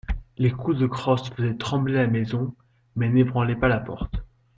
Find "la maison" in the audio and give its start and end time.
1.93-2.55